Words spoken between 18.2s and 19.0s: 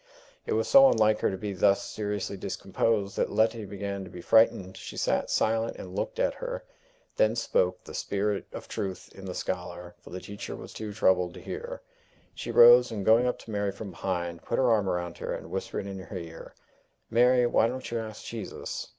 Jesus?"